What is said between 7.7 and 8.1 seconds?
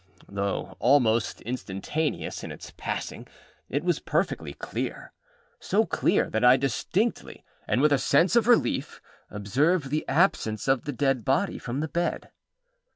with a